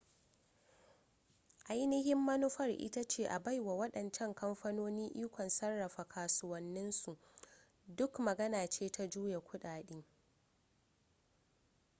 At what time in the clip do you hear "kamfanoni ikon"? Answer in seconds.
4.35-5.49